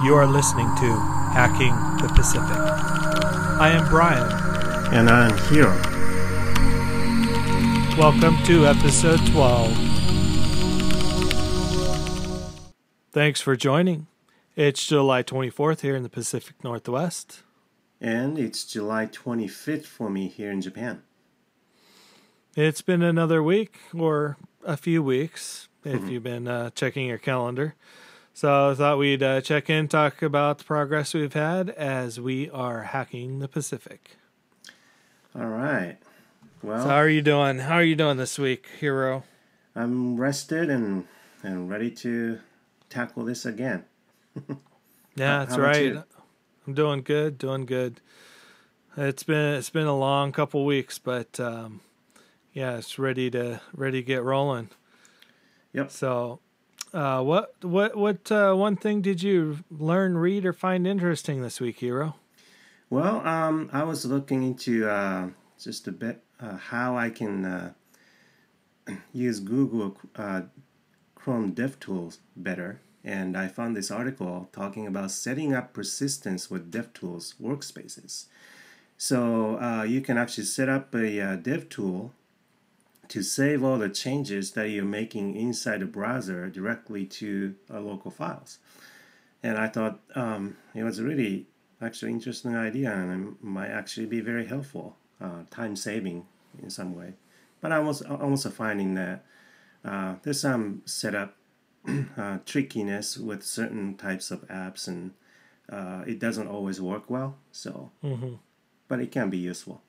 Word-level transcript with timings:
You 0.00 0.14
are 0.14 0.28
listening 0.28 0.68
to 0.76 0.94
Hacking 1.32 1.74
the 2.00 2.06
Pacific. 2.14 2.56
I 3.58 3.70
am 3.70 3.88
Brian. 3.88 4.30
And 4.94 5.10
I'm 5.10 5.36
here. 5.48 5.74
Welcome 7.98 8.40
to 8.44 8.66
episode 8.66 9.18
12. 9.26 9.72
Thanks 13.10 13.40
for 13.40 13.56
joining. 13.56 14.06
It's 14.54 14.86
July 14.86 15.24
24th 15.24 15.80
here 15.80 15.96
in 15.96 16.04
the 16.04 16.08
Pacific 16.08 16.62
Northwest. 16.62 17.42
And 18.00 18.38
it's 18.38 18.62
July 18.62 19.06
25th 19.06 19.84
for 19.84 20.08
me 20.08 20.28
here 20.28 20.52
in 20.52 20.60
Japan. 20.60 21.02
It's 22.54 22.82
been 22.82 23.02
another 23.02 23.42
week 23.42 23.80
or 23.92 24.36
a 24.64 24.76
few 24.76 25.02
weeks 25.02 25.68
if 25.84 26.08
you've 26.08 26.22
been 26.22 26.46
uh, 26.46 26.70
checking 26.70 27.08
your 27.08 27.18
calendar. 27.18 27.74
So 28.38 28.70
I 28.70 28.74
thought 28.74 28.98
we'd 28.98 29.20
uh, 29.20 29.40
check 29.40 29.68
in, 29.68 29.88
talk 29.88 30.22
about 30.22 30.58
the 30.58 30.64
progress 30.64 31.12
we've 31.12 31.32
had 31.32 31.70
as 31.70 32.20
we 32.20 32.48
are 32.50 32.84
hacking 32.84 33.40
the 33.40 33.48
Pacific. 33.48 34.12
All 35.34 35.48
right. 35.48 35.96
Well, 36.62 36.80
So 36.80 36.88
how 36.88 36.98
are 36.98 37.08
you 37.08 37.20
doing? 37.20 37.58
How 37.58 37.74
are 37.74 37.82
you 37.82 37.96
doing 37.96 38.16
this 38.16 38.38
week, 38.38 38.68
Hiro? 38.78 39.24
I'm 39.74 40.16
rested 40.20 40.70
and 40.70 41.08
and 41.42 41.68
ready 41.68 41.90
to 41.90 42.38
tackle 42.88 43.24
this 43.24 43.44
again. 43.44 43.84
Yeah, 45.16 45.38
that's 45.40 45.56
how 45.56 45.60
right. 45.60 45.82
you? 45.82 46.04
I'm 46.64 46.74
doing 46.74 47.02
good, 47.02 47.38
doing 47.38 47.66
good. 47.66 48.00
It's 48.96 49.24
been 49.24 49.54
it's 49.56 49.70
been 49.70 49.88
a 49.88 49.98
long 49.98 50.30
couple 50.30 50.64
weeks, 50.64 51.00
but 51.00 51.40
um, 51.40 51.80
yeah, 52.52 52.76
it's 52.76 53.00
ready 53.00 53.32
to 53.32 53.60
ready 53.74 54.00
to 54.00 54.06
get 54.06 54.22
rolling. 54.22 54.70
Yep. 55.72 55.90
So, 55.90 56.38
uh, 56.92 57.22
what 57.22 57.54
what 57.62 57.96
what 57.96 58.30
uh, 58.30 58.54
one 58.54 58.76
thing 58.76 59.02
did 59.02 59.22
you 59.22 59.58
learn, 59.70 60.16
read, 60.16 60.44
or 60.46 60.52
find 60.52 60.86
interesting 60.86 61.42
this 61.42 61.60
week, 61.60 61.80
Hiro? 61.80 62.16
Well, 62.90 63.26
um, 63.26 63.68
I 63.72 63.84
was 63.84 64.06
looking 64.06 64.42
into 64.42 64.88
uh, 64.88 65.28
just 65.58 65.86
a 65.88 65.92
bit 65.92 66.22
uh, 66.40 66.56
how 66.56 66.96
I 66.96 67.10
can 67.10 67.44
uh, 67.44 67.72
use 69.12 69.40
Google 69.40 69.96
uh, 70.16 70.42
Chrome 71.14 71.52
DevTools 71.52 72.18
better, 72.36 72.80
and 73.04 73.36
I 73.36 73.48
found 73.48 73.76
this 73.76 73.90
article 73.90 74.48
talking 74.52 74.86
about 74.86 75.10
setting 75.10 75.52
up 75.52 75.72
persistence 75.72 76.50
with 76.50 76.72
DevTools 76.72 77.34
workspaces. 77.40 78.26
So 78.96 79.60
uh, 79.60 79.84
you 79.84 80.00
can 80.00 80.18
actually 80.18 80.44
set 80.44 80.68
up 80.68 80.94
a 80.94 81.20
uh, 81.20 81.36
DevTool 81.36 82.10
to 83.08 83.22
save 83.22 83.64
all 83.64 83.78
the 83.78 83.88
changes 83.88 84.52
that 84.52 84.68
you're 84.68 84.84
making 84.84 85.34
inside 85.36 85.80
the 85.80 85.86
browser 85.86 86.48
directly 86.50 87.04
to 87.06 87.54
uh, 87.72 87.80
local 87.80 88.10
files. 88.10 88.58
And 89.42 89.56
I 89.56 89.68
thought 89.68 90.00
um, 90.14 90.56
it 90.74 90.82
was 90.82 90.98
a 90.98 91.04
really 91.04 91.46
actually 91.80 92.10
interesting 92.12 92.56
idea 92.56 92.92
and 92.92 93.28
it 93.28 93.44
might 93.44 93.68
actually 93.68 94.06
be 94.06 94.20
very 94.20 94.46
helpful, 94.46 94.96
uh, 95.20 95.42
time 95.50 95.76
saving 95.76 96.26
in 96.62 96.70
some 96.70 96.94
way. 96.94 97.14
But 97.60 97.72
I 97.72 97.78
was 97.78 98.02
also 98.02 98.50
finding 98.50 98.94
that 98.94 99.24
uh, 99.84 100.16
there's 100.22 100.40
some 100.40 100.82
setup 100.86 101.36
uh, 102.16 102.38
trickiness 102.44 103.16
with 103.16 103.42
certain 103.44 103.96
types 103.96 104.30
of 104.30 104.46
apps 104.48 104.88
and 104.88 105.12
uh, 105.70 106.02
it 106.06 106.18
doesn't 106.18 106.48
always 106.48 106.80
work 106.80 107.08
well. 107.08 107.36
So, 107.52 107.90
Mm-hmm. 108.02 108.34
but 108.88 109.00
it 109.00 109.10
can 109.12 109.30
be 109.30 109.38
useful. 109.38 109.82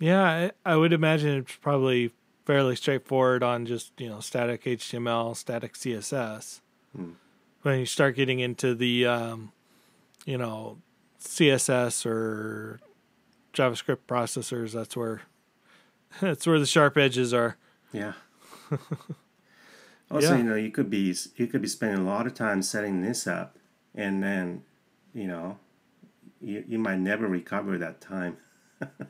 Yeah, 0.00 0.22
I, 0.64 0.72
I 0.72 0.76
would 0.76 0.92
imagine 0.92 1.38
it's 1.38 1.56
probably 1.56 2.12
fairly 2.44 2.76
straightforward 2.76 3.42
on 3.42 3.64
just 3.66 3.92
you 3.98 4.08
know 4.08 4.20
static 4.20 4.64
HTML, 4.64 5.36
static 5.36 5.74
CSS. 5.74 6.60
Hmm. 6.94 7.10
When 7.62 7.80
you 7.80 7.86
start 7.86 8.16
getting 8.16 8.40
into 8.40 8.74
the 8.74 9.06
um, 9.06 9.52
you 10.26 10.36
know 10.38 10.78
CSS 11.20 12.04
or 12.06 12.80
JavaScript 13.52 13.98
processors, 14.08 14.72
that's 14.72 14.96
where 14.96 15.22
that's 16.20 16.46
where 16.46 16.58
the 16.58 16.66
sharp 16.66 16.96
edges 16.96 17.32
are. 17.32 17.56
Yeah. 17.92 18.12
also, 20.10 20.32
Yeah. 20.32 20.36
you 20.36 20.44
know, 20.44 20.54
you 20.56 20.70
could 20.70 20.90
be 20.90 21.14
you 21.36 21.46
could 21.46 21.62
be 21.62 21.68
spending 21.68 22.00
a 22.00 22.04
lot 22.04 22.26
of 22.26 22.34
time 22.34 22.62
setting 22.62 23.00
this 23.02 23.26
up, 23.26 23.56
and 23.94 24.22
then, 24.22 24.64
you 25.14 25.26
know, 25.28 25.58
you 26.40 26.64
you 26.66 26.78
might 26.78 26.98
never 26.98 27.26
recover 27.26 27.78
that 27.78 28.00
time. 28.00 28.36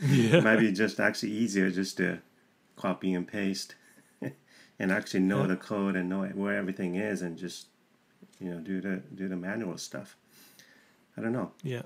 Yeah. 0.00 0.36
It 0.38 0.44
might 0.44 0.58
be 0.60 0.72
just 0.72 1.00
actually 1.00 1.32
easier 1.32 1.70
just 1.70 1.96
to 1.96 2.18
copy 2.76 3.12
and 3.14 3.26
paste, 3.26 3.74
and 4.78 4.92
actually 4.92 5.20
know 5.20 5.42
Yeah. 5.42 5.48
the 5.48 5.56
code 5.56 5.96
and 5.96 6.08
know 6.08 6.24
where 6.26 6.56
everything 6.56 6.94
is, 6.96 7.22
and 7.22 7.36
just 7.36 7.66
you 8.40 8.50
know 8.50 8.58
do 8.60 8.80
the 8.80 9.02
do 9.14 9.28
the 9.28 9.36
manual 9.36 9.78
stuff. 9.78 10.16
I 11.16 11.22
don't 11.22 11.32
know. 11.32 11.52
Yeah. 11.62 11.82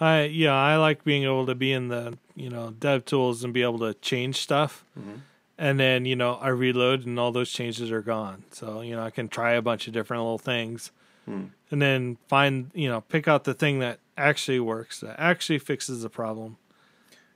I 0.00 0.24
yeah, 0.24 0.54
I 0.54 0.76
like 0.76 1.04
being 1.04 1.24
able 1.24 1.46
to 1.46 1.54
be 1.54 1.72
in 1.72 1.88
the, 1.88 2.16
you 2.34 2.48
know, 2.48 2.70
dev 2.78 3.04
tools 3.04 3.44
and 3.44 3.52
be 3.52 3.62
able 3.62 3.78
to 3.80 3.94
change 3.94 4.36
stuff. 4.36 4.84
Mhm. 4.98 5.20
And 5.58 5.78
then, 5.78 6.06
you 6.06 6.16
know, 6.16 6.34
I 6.36 6.48
reload 6.48 7.06
and 7.06 7.18
all 7.20 7.30
those 7.30 7.52
changes 7.52 7.92
are 7.92 8.00
gone. 8.02 8.44
So, 8.50 8.80
you 8.80 8.96
know, 8.96 9.02
I 9.04 9.10
can 9.10 9.28
try 9.28 9.52
a 9.52 9.62
bunch 9.62 9.86
of 9.86 9.92
different 9.92 10.22
little 10.22 10.38
things. 10.38 10.90
Hmm. 11.26 11.46
And 11.70 11.80
then 11.80 12.16
find, 12.26 12.70
you 12.74 12.88
know, 12.88 13.02
pick 13.02 13.28
out 13.28 13.44
the 13.44 13.54
thing 13.54 13.78
that 13.78 14.00
actually 14.16 14.58
works, 14.58 15.00
that 15.00 15.14
actually 15.20 15.58
fixes 15.60 16.02
the 16.02 16.10
problem. 16.10 16.56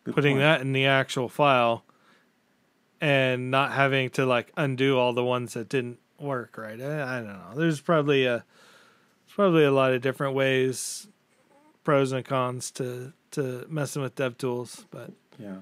Good 0.06 0.14
Putting 0.14 0.34
point. 0.36 0.40
that 0.42 0.60
in 0.62 0.72
the 0.72 0.86
actual 0.86 1.28
file 1.28 1.84
and 3.00 3.50
not 3.50 3.72
having 3.72 4.08
to 4.10 4.24
like 4.24 4.52
undo 4.56 4.96
all 4.98 5.12
the 5.12 5.24
ones 5.24 5.52
that 5.54 5.68
didn't 5.68 5.98
work 6.18 6.56
right. 6.56 6.80
I, 6.80 7.18
I 7.18 7.20
don't 7.20 7.26
know. 7.28 7.52
There's 7.56 7.80
probably 7.80 8.24
a 8.24 8.44
there's 9.26 9.34
probably 9.34 9.64
a 9.64 9.70
lot 9.72 9.92
of 9.92 10.00
different 10.02 10.34
ways 10.34 11.08
pros 11.84 12.12
and 12.12 12.24
cons 12.24 12.70
to 12.72 13.12
to 13.32 13.66
messing 13.68 14.00
with 14.00 14.14
dev 14.14 14.38
tools, 14.38 14.86
but 14.90 15.10
Yeah. 15.38 15.56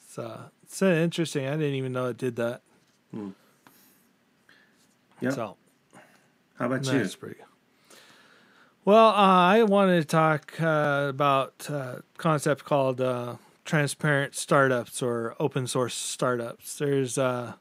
it's 0.00 0.18
uh 0.18 0.50
it's 0.62 0.82
uh, 0.82 0.86
interesting. 0.86 1.46
I 1.46 1.52
didn't 1.52 1.74
even 1.74 1.92
know 1.92 2.06
it 2.06 2.18
did 2.18 2.36
that. 2.36 2.60
Hmm. 3.10 3.30
Yep. 5.20 5.32
So 5.32 5.56
How 6.58 6.66
about 6.66 6.84
you? 6.84 7.08
pretty 7.18 7.36
good. 7.36 7.44
Well, 8.84 9.08
uh, 9.08 9.14
I 9.16 9.62
wanted 9.64 10.02
to 10.02 10.06
talk 10.06 10.60
uh, 10.60 11.06
about 11.08 11.68
a 11.70 12.02
concept 12.18 12.64
called 12.64 13.00
uh, 13.00 13.34
transparent 13.66 14.34
startups 14.34 15.02
or 15.02 15.34
open 15.38 15.66
source 15.66 15.94
startups. 15.94 16.78
There's 16.78 17.18
uh, 17.18 17.54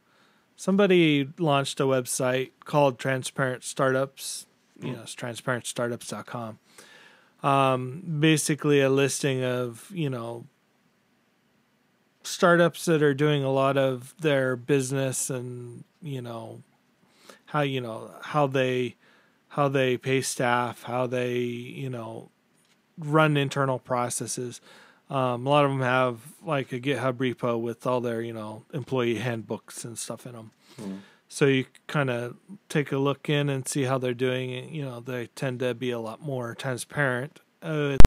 somebody 0.55 1.27
launched 1.37 1.79
a 1.79 1.83
website 1.83 2.51
called 2.63 2.97
Transparent 2.99 3.63
Startups. 3.63 4.45
You 4.81 4.91
know, 4.91 5.01
it's 5.03 5.15
transparentstartups.com. 5.15 6.59
Um, 7.43 8.17
basically, 8.19 8.81
a 8.81 8.89
listing 8.89 9.43
of 9.43 9.89
you 9.93 10.09
know 10.09 10.45
startups 12.23 12.85
that 12.85 13.03
are 13.03 13.13
doing 13.13 13.43
a 13.43 13.51
lot 13.51 13.77
of 13.77 14.15
their 14.19 14.55
business 14.55 15.29
and 15.29 15.83
you 16.01 16.21
know 16.21 16.63
how 17.47 17.61
you 17.61 17.79
know 17.79 18.11
how 18.21 18.47
they 18.47 18.95
how 19.49 19.69
they 19.69 19.97
pay 19.97 20.21
staff, 20.21 20.83
how 20.83 21.07
they 21.07 21.35
you 21.35 21.89
know 21.89 22.29
run 22.97 23.37
internal 23.37 23.79
processes. 23.79 24.59
Um, 25.09 25.45
a 25.45 25.49
lot 25.49 25.65
of 25.65 25.71
them 25.71 25.81
have 25.81 26.19
like 26.43 26.71
a 26.71 26.79
GitHub 26.79 27.13
repo 27.13 27.59
with 27.59 27.85
all 27.85 28.01
their 28.01 28.21
you 28.21 28.33
know 28.33 28.63
employee 28.73 29.15
handbooks 29.15 29.85
and 29.85 29.97
stuff 29.97 30.25
in 30.25 30.33
them. 30.33 30.51
Hmm. 30.77 30.95
So 31.27 31.45
you 31.45 31.65
kind 31.87 32.09
of 32.09 32.37
take 32.69 32.91
a 32.91 32.97
look 32.97 33.29
in 33.29 33.49
and 33.49 33.67
see 33.67 33.83
how 33.83 33.97
they're 33.97 34.13
doing. 34.13 34.73
You 34.73 34.85
know, 34.85 34.99
they 34.99 35.27
tend 35.27 35.59
to 35.59 35.73
be 35.73 35.91
a 35.91 35.99
lot 35.99 36.21
more 36.21 36.55
transparent. 36.55 37.39
Uh, 37.61 37.97